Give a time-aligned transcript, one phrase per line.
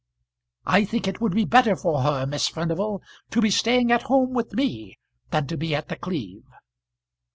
[0.65, 4.33] I think it would be better for her, Miss Furnival, to be staying at home
[4.33, 4.97] with me,
[5.29, 6.41] than to be at The Cleeve."